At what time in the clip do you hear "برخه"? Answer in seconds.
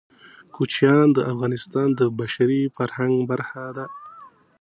3.31-3.63